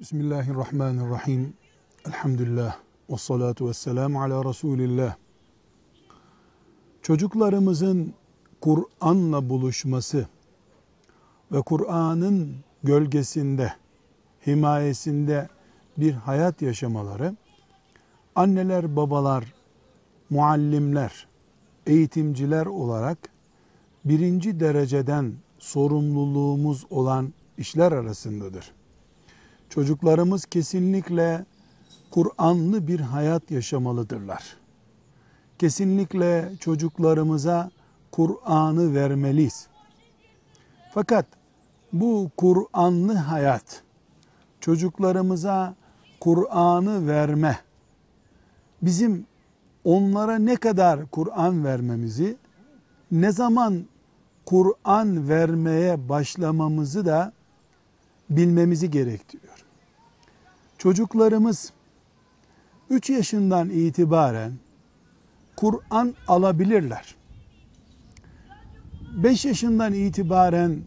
[0.00, 1.54] Bismillahirrahmanirrahim.
[2.06, 2.76] Elhamdülillah.
[3.10, 5.16] Ve salatu ve selamu ala Resulillah.
[7.02, 8.14] Çocuklarımızın
[8.60, 10.28] Kur'an'la buluşması
[11.52, 13.72] ve Kur'an'ın gölgesinde,
[14.46, 15.48] himayesinde
[15.98, 17.36] bir hayat yaşamaları,
[18.34, 19.54] anneler, babalar,
[20.30, 21.26] muallimler,
[21.86, 23.18] eğitimciler olarak
[24.04, 28.72] birinci dereceden sorumluluğumuz olan işler arasındadır.
[29.70, 31.44] Çocuklarımız kesinlikle
[32.10, 34.56] Kur'anlı bir hayat yaşamalıdırlar.
[35.58, 37.70] Kesinlikle çocuklarımıza
[38.12, 39.68] Kur'an'ı vermeliyiz.
[40.94, 41.26] Fakat
[41.92, 43.82] bu Kur'anlı hayat
[44.60, 45.74] çocuklarımıza
[46.20, 47.58] Kur'an'ı verme
[48.82, 49.26] bizim
[49.84, 52.36] onlara ne kadar Kur'an vermemizi,
[53.10, 53.84] ne zaman
[54.46, 57.32] Kur'an vermeye başlamamızı da
[58.30, 59.45] bilmemizi gerektiriyor.
[60.78, 61.72] Çocuklarımız
[62.90, 64.52] 3 yaşından itibaren
[65.56, 67.16] Kur'an alabilirler.
[69.16, 70.80] 5 yaşından itibaren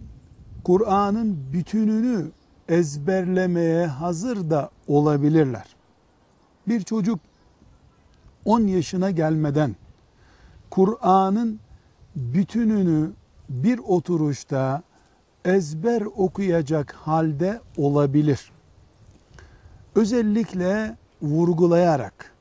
[0.63, 2.31] Kur'an'ın bütününü
[2.69, 5.75] ezberlemeye hazır da olabilirler.
[6.67, 7.19] Bir çocuk
[8.45, 9.75] 10 yaşına gelmeden
[10.69, 11.59] Kur'an'ın
[12.15, 13.11] bütününü
[13.49, 14.83] bir oturuşta
[15.45, 18.51] ezber okuyacak halde olabilir.
[20.00, 22.33] Özellikle vurgulayarak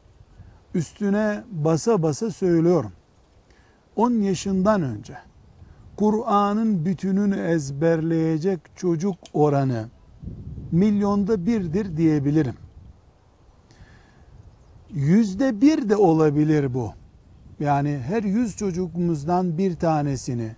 [0.74, 2.92] üstüne basa basa söylüyorum.
[3.96, 5.18] 10 yaşından önce
[5.96, 9.88] Kur'an'ın bütününü ezberleyecek çocuk oranı
[10.72, 12.54] milyonda birdir diyebilirim.
[14.90, 16.92] Yüzde bir de olabilir bu.
[17.60, 20.56] Yani her yüz çocukumuzdan bir tanesini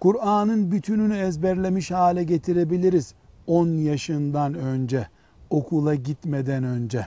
[0.00, 3.14] Kur'an'ın bütününü ezberlemiş hale getirebiliriz
[3.46, 5.06] 10 yaşından önce,
[5.52, 7.06] okula gitmeden önce.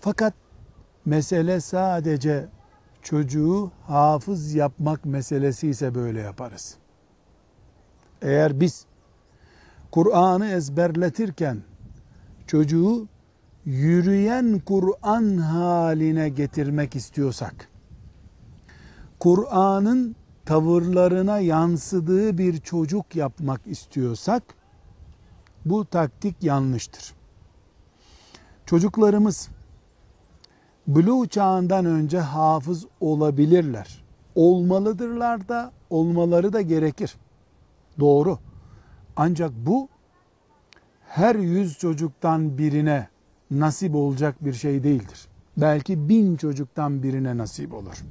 [0.00, 0.34] Fakat
[1.04, 2.48] mesele sadece
[3.02, 6.76] çocuğu hafız yapmak meselesi ise böyle yaparız.
[8.22, 8.86] Eğer biz
[9.90, 11.62] Kur'an'ı ezberletirken
[12.46, 13.08] çocuğu
[13.64, 17.68] yürüyen Kur'an haline getirmek istiyorsak,
[19.20, 24.42] Kur'an'ın tavırlarına yansıdığı bir çocuk yapmak istiyorsak,
[25.64, 27.19] bu taktik yanlıştır.
[28.70, 29.48] Çocuklarımız
[30.86, 34.04] Blue çağından önce hafız olabilirler.
[34.34, 37.14] Olmalıdırlar da olmaları da gerekir.
[38.00, 38.38] Doğru.
[39.16, 39.88] Ancak bu
[41.08, 43.08] her yüz çocuktan birine
[43.50, 45.28] nasip olacak bir şey değildir.
[45.56, 48.04] Belki bin çocuktan birine nasip olur.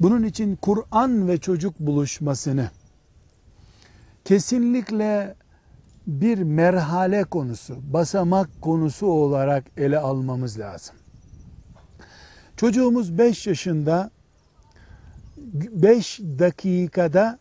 [0.00, 2.70] Bunun için Kur'an ve çocuk buluşmasını
[4.24, 5.34] kesinlikle
[6.08, 10.96] bir merhale konusu, basamak konusu olarak ele almamız lazım.
[12.56, 14.10] Çocuğumuz 5 yaşında
[15.36, 17.38] 5 dakikada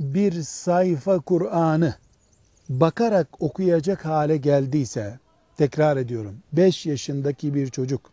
[0.00, 1.94] bir sayfa Kur'an'ı
[2.68, 5.18] bakarak okuyacak hale geldiyse,
[5.56, 8.12] tekrar ediyorum, 5 yaşındaki bir çocuk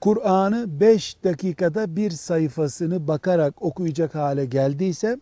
[0.00, 5.20] Kur'an'ı 5 dakikada bir sayfasını bakarak okuyacak hale geldiyse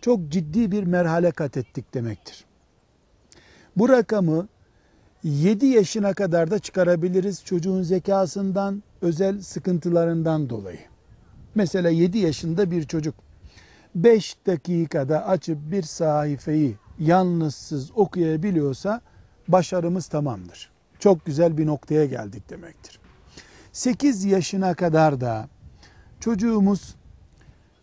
[0.00, 2.44] çok ciddi bir merhale kat ettik demektir.
[3.76, 4.48] Bu rakamı
[5.24, 10.80] 7 yaşına kadar da çıkarabiliriz çocuğun zekasından, özel sıkıntılarından dolayı.
[11.54, 13.14] Mesela 7 yaşında bir çocuk
[13.94, 19.00] 5 dakikada açıp bir sayfayı yalnızsız okuyabiliyorsa
[19.48, 20.70] başarımız tamamdır.
[20.98, 23.00] Çok güzel bir noktaya geldik demektir.
[23.72, 25.48] 8 yaşına kadar da
[26.20, 26.94] çocuğumuz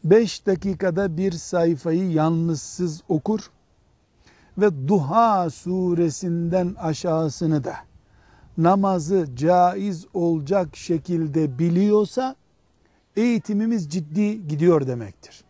[0.04, 3.52] 5 dakikada bir sayfayı yalnızsız okur
[4.62, 7.75] ve Duha suresinden aşağısını da
[8.58, 12.36] namazı caiz olacak şekilde biliyorsa
[13.16, 15.44] eğitimimiz ciddi gidiyor demektir.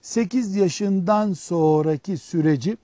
[0.00, 2.76] 8 yaşından sonraki süreci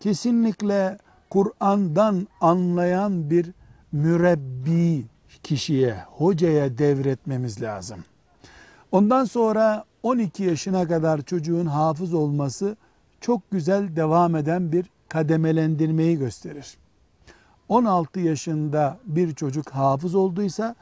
[0.00, 0.98] kesinlikle
[1.30, 3.50] Kur'an'dan anlayan bir
[3.92, 5.06] mürebbi
[5.42, 8.04] kişiye, hocaya devretmemiz lazım.
[8.92, 12.76] Ondan sonra 12 yaşına kadar çocuğun hafız olması
[13.24, 16.76] çok güzel devam eden bir kademelendirmeyi gösterir.
[17.68, 20.74] 16 yaşında bir çocuk hafız olduysa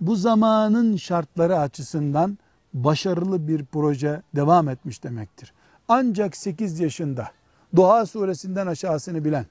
[0.00, 2.38] bu zamanın şartları açısından
[2.74, 5.52] başarılı bir proje devam etmiş demektir.
[5.88, 7.28] Ancak 8 yaşında
[7.76, 9.46] Doğa suresinden aşağısını bilen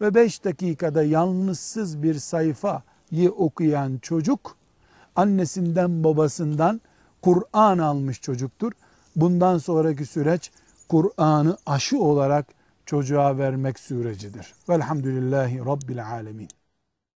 [0.00, 4.56] ve 5 dakikada yalnızsız bir sayfayı okuyan çocuk
[5.16, 6.80] annesinden babasından
[7.22, 8.72] Kur'an almış çocuktur.
[9.16, 10.50] Bundan sonraki süreç
[10.90, 12.46] Kur'an'ı aşı olarak
[12.86, 14.54] çocuğa vermek sürecidir.
[14.68, 16.48] Velhamdülillahi Rabbil alemin.